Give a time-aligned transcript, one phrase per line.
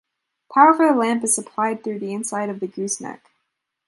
[0.51, 3.29] Power for the lamp is supplied through the inside of the gooseneck.